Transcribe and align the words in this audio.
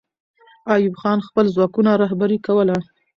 ایوب 0.73 0.95
خان 1.01 1.19
خپل 1.27 1.45
ځواکونه 1.55 1.91
رهبري 2.03 2.37
کوله. 2.45 2.77